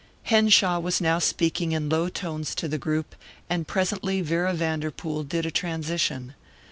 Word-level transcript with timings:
Henshaw 0.23 0.79
was 0.79 0.99
now 0.99 1.19
speaking 1.19 1.73
in 1.73 1.87
low 1.87 2.09
tones 2.09 2.55
to 2.55 2.67
the 2.67 2.79
group, 2.79 3.13
and 3.51 3.67
presently 3.67 4.21
Vera 4.21 4.51
Vanderpool 4.55 5.23
did 5.23 5.45
a 5.45 5.51
transition. 5.51 6.33